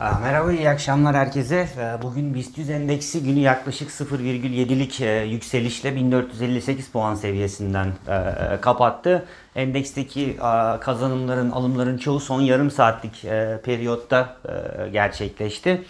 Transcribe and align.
Aa, 0.00 0.18
Merhaba, 0.22 0.52
iyi 0.52 0.68
akşamlar 0.70 1.16
herkese. 1.16 1.68
Ee, 1.78 2.02
Bugün 2.02 2.34
BIST 2.34 2.58
100 2.58 2.70
endeksi 2.70 3.22
günü 3.22 3.38
yaklaşık 3.38 3.90
0,7'lik 3.90 5.00
e, 5.00 5.24
yükselişle 5.24 5.96
1458 5.96 6.88
puan 6.88 7.14
seviyesinden 7.14 7.86
e, 8.08 8.60
kapattı. 8.60 9.26
Endeksteki 9.56 10.30
e, 10.30 10.80
kazanımların, 10.80 11.50
alımların 11.50 11.98
çoğu 11.98 12.20
son 12.20 12.40
yarım 12.40 12.70
saatlik 12.70 13.24
e, 13.24 13.60
periyotta 13.64 14.36
e, 14.48 14.88
gerçekleşti. 14.88 15.84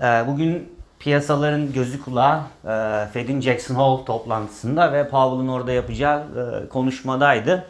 E, 0.00 0.04
Bugün 0.26 0.72
piyasaların 0.98 1.72
gözü 1.72 2.02
kulağı 2.04 2.40
e, 2.64 3.06
Fed'in 3.12 3.40
Jackson 3.40 3.74
Hole 3.74 4.04
toplantısında 4.04 4.92
ve 4.92 5.08
Powell'ın 5.08 5.48
orada 5.48 5.72
yapacağı 5.72 6.20
e, 6.20 6.68
konuşmadaydı. 6.68 7.66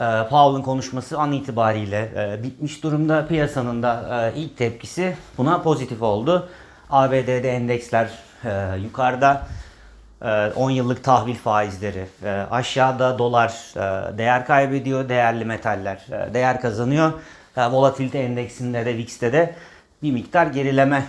Ee, 0.00 0.28
Powell'ın 0.30 0.62
konuşması 0.62 1.18
an 1.18 1.32
itibariyle 1.32 2.10
e, 2.16 2.42
bitmiş 2.42 2.82
durumda. 2.82 3.26
Piyasanın 3.26 3.82
da 3.82 4.22
e, 4.36 4.38
ilk 4.38 4.56
tepkisi 4.56 5.16
buna 5.38 5.62
pozitif 5.62 6.02
oldu. 6.02 6.48
ABD'de 6.90 7.50
endeksler 7.50 8.10
e, 8.44 8.78
yukarıda. 8.82 9.46
E, 10.22 10.52
10 10.56 10.70
yıllık 10.70 11.04
tahvil 11.04 11.34
faizleri 11.34 12.06
aşağıda 12.50 13.18
dolar 13.18 13.52
değer 14.18 14.46
kaybediyor, 14.46 15.08
değerli 15.08 15.44
metaller 15.44 16.06
değer 16.34 16.60
kazanıyor. 16.60 17.12
Volatilite 17.56 18.18
endeksinde 18.18 18.86
de 18.86 18.96
VIX'te 18.96 19.32
de 19.32 19.54
bir 20.02 20.12
miktar 20.12 20.46
gerileme 20.46 21.04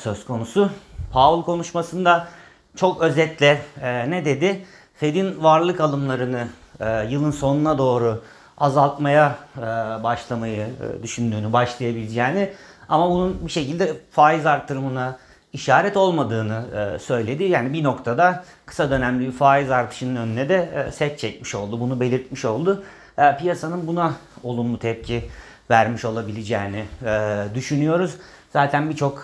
söz 0.00 0.24
konusu. 0.24 0.70
Powell 1.12 1.44
konuşmasında 1.44 2.28
çok 2.76 3.02
özetle 3.02 3.62
ne 4.08 4.24
dedi? 4.24 4.64
Fed'in 4.94 5.42
varlık 5.42 5.80
alımlarını 5.80 6.46
e, 6.80 7.06
yılın 7.10 7.30
sonuna 7.30 7.78
doğru 7.78 8.22
azaltmaya 8.58 9.34
e, 9.56 9.60
başlamayı 10.02 10.66
e, 10.66 11.02
düşündüğünü, 11.02 11.52
başlayabileceğini 11.52 12.52
ama 12.88 13.10
bunun 13.10 13.46
bir 13.46 13.50
şekilde 13.50 13.96
faiz 14.10 14.46
artırımına 14.46 15.18
işaret 15.52 15.96
olmadığını 15.96 16.64
e, 16.76 16.98
söyledi. 16.98 17.44
Yani 17.44 17.72
bir 17.72 17.84
noktada 17.84 18.44
kısa 18.66 18.90
dönemli 18.90 19.26
bir 19.26 19.32
faiz 19.32 19.70
artışının 19.70 20.16
önüne 20.16 20.48
de 20.48 20.88
set 20.92 21.18
çekmiş 21.18 21.54
oldu. 21.54 21.80
Bunu 21.80 22.00
belirtmiş 22.00 22.44
oldu. 22.44 22.84
Piyasanın 23.38 23.86
buna 23.86 24.12
olumlu 24.42 24.78
tepki 24.78 25.28
vermiş 25.70 26.04
olabileceğini 26.04 26.84
düşünüyoruz. 27.54 28.14
Zaten 28.52 28.90
birçok 28.90 29.22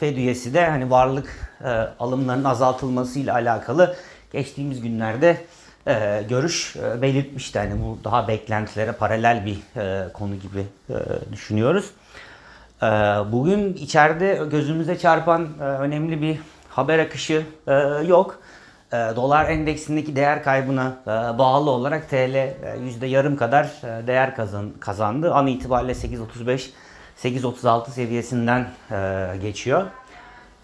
Fed 0.00 0.16
üyesi 0.16 0.54
de 0.54 0.66
hani 0.66 0.90
varlık 0.90 1.50
e, 1.64 1.68
alımlarının 2.00 2.44
azaltılmasıyla 2.44 3.34
alakalı 3.34 3.96
geçtiğimiz 4.32 4.80
günlerde 4.80 5.36
e, 5.86 6.22
görüş 6.28 6.76
e, 6.76 7.02
belirtmişti. 7.02 7.58
Hani 7.58 7.82
bu 7.82 7.98
daha 8.04 8.28
beklentilere 8.28 8.92
paralel 8.92 9.46
bir 9.46 9.80
e, 9.80 10.12
konu 10.12 10.34
gibi 10.36 10.66
e, 10.90 10.94
düşünüyoruz. 11.32 11.90
E, 12.82 12.86
bugün 13.32 13.74
içeride 13.74 14.40
gözümüze 14.50 14.98
çarpan 14.98 15.48
e, 15.60 15.62
önemli 15.62 16.22
bir 16.22 16.38
haber 16.68 16.98
akışı 16.98 17.42
e, 17.66 17.74
yok. 18.06 18.38
E, 18.92 18.96
dolar 18.96 19.50
endeksindeki 19.50 20.16
değer 20.16 20.42
kaybına 20.42 20.96
e, 21.06 21.38
bağlı 21.38 21.70
olarak 21.70 22.10
TL 22.10 22.34
e, 22.34 22.56
yüzde 22.84 23.06
yarım 23.06 23.36
kadar 23.36 23.64
e, 23.64 24.06
değer 24.06 24.36
kazan, 24.36 24.70
kazandı. 24.80 25.34
An 25.34 25.46
itibariyle 25.46 25.92
8.35 25.92 26.70
8.36 27.22 27.90
seviyesinden 27.90 28.66
e, 28.90 29.26
geçiyor. 29.42 29.82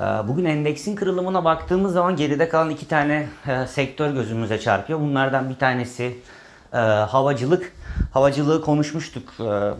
Ee, 0.00 0.02
Bugün 0.02 0.44
endeksin 0.44 0.96
kırılımına 0.96 1.44
baktığımız 1.44 1.92
zaman 1.92 2.16
geride 2.16 2.48
kalan 2.48 2.70
iki 2.70 2.88
tane 2.88 3.28
e, 3.46 3.66
sektör 3.66 4.10
gözümüze 4.10 4.60
çarpıyor. 4.60 5.00
Bunlardan 5.00 5.50
bir 5.50 5.54
tanesi 5.54 6.18
e, 6.72 6.76
havacılık. 6.76 7.72
Havacılığı 8.12 8.62
konuşmuştuk 8.62 9.32
e, 9.40 9.72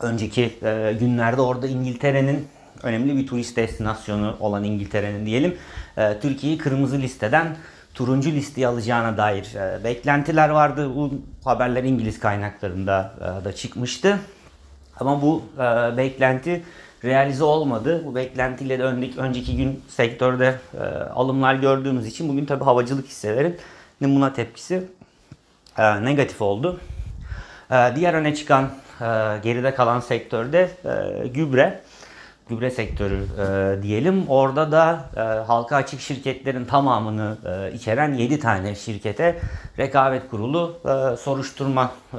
önceki 0.00 0.58
günlerde. 1.00 1.40
Orada 1.40 1.66
İngiltere'nin 1.66 2.48
önemli 2.82 3.16
bir 3.16 3.26
turist 3.26 3.56
destinasyonu 3.56 4.36
olan 4.40 4.64
İngiltere'nin 4.64 5.26
diyelim 5.26 5.56
Türkiye'yi 6.22 6.58
kırmızı 6.58 6.98
listeden 6.98 7.56
turuncu 7.94 8.30
listeye 8.30 8.66
alacağına 8.66 9.16
dair 9.16 9.54
beklentiler 9.84 10.48
vardı. 10.48 10.90
Bu 10.96 11.12
haberler 11.44 11.84
İngiliz 11.84 12.20
kaynaklarında 12.20 13.14
da 13.44 13.52
çıkmıştı. 13.52 14.18
Ama 15.00 15.22
bu 15.22 15.42
beklenti 15.96 16.62
realize 17.04 17.44
olmadı. 17.44 18.02
Bu 18.06 18.14
beklentiyle 18.14 18.78
de 18.78 18.82
önceki, 18.82 19.20
önceki 19.20 19.56
gün 19.56 19.82
sektörde 19.88 20.58
e, 20.74 20.82
alımlar 21.02 21.54
gördüğümüz 21.54 22.06
için 22.06 22.28
bugün 22.28 22.44
tabii 22.44 22.64
havacılık 22.64 23.06
hisseleri 23.06 23.56
buna 24.00 24.32
tepkisi 24.32 24.84
e, 25.78 26.04
negatif 26.04 26.42
oldu. 26.42 26.80
E, 27.70 27.92
diğer 27.96 28.14
öne 28.14 28.34
çıkan 28.34 28.64
e, 29.00 29.06
geride 29.42 29.74
kalan 29.74 30.00
sektörde 30.00 30.70
e, 30.84 31.28
gübre 31.28 31.80
gübre 32.50 32.70
sektörü 32.70 33.26
e, 33.38 33.82
diyelim. 33.82 34.28
Orada 34.28 34.72
da 34.72 35.04
e, 35.16 35.20
halka 35.20 35.76
açık 35.76 36.00
şirketlerin 36.00 36.64
tamamını 36.64 37.36
e, 37.46 37.72
içeren 37.74 38.14
7 38.14 38.40
tane 38.40 38.74
şirkete 38.74 39.40
rekabet 39.78 40.30
kurulu 40.30 40.78
e, 40.84 41.16
soruşturma 41.16 41.92
e, 42.14 42.16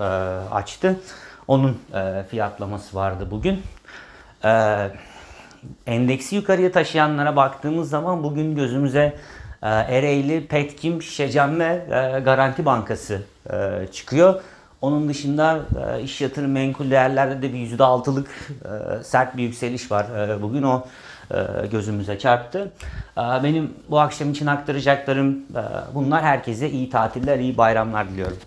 açtı. 0.52 1.00
Onun 1.48 1.78
e, 1.94 2.24
fiyatlaması 2.30 2.96
vardı 2.96 3.28
bugün. 3.32 3.64
E, 4.44 4.88
endeksi 5.88 6.36
yukarıya 6.36 6.72
taşıyanlara 6.72 7.36
baktığımız 7.36 7.90
zaman 7.90 8.24
bugün 8.24 8.56
gözümüze 8.56 9.16
e, 9.64 9.70
Ereğli, 9.70 10.48
Petkim, 10.48 11.02
Şişecam 11.02 11.60
ve 11.60 11.86
e, 11.90 12.20
Garanti 12.20 12.66
Bankası 12.66 13.22
e, 13.54 13.88
çıkıyor. 13.92 14.42
Onun 14.82 15.10
dışında 15.10 15.60
e, 15.98 16.02
iş 16.02 16.22
yatırım 16.22 16.52
menkul 16.52 16.92
değerlerde 16.92 17.42
de 17.42 17.54
bir 17.54 17.78
%6'lık 17.78 18.28
e, 18.30 19.04
sert 19.04 19.38
bir 19.38 19.44
yükseliş 19.44 19.92
var. 19.92 20.06
E, 20.30 20.42
bugün 20.42 20.64
o 20.64 20.86
e, 21.32 21.68
gözümüze 21.72 22.20
çarptı. 22.20 22.72
E, 23.18 23.22
benim 23.22 23.74
bu 23.90 24.00
akşam 24.00 24.32
için 24.32 24.48
aktaracaklarım 24.48 25.30
e, 25.30 25.64
bunlar. 25.96 26.24
Herkese 26.24 26.70
iyi 26.70 26.90
tatiller, 26.90 27.40
iyi 27.40 27.58
bayramlar 27.58 28.10
diliyorum. 28.10 28.38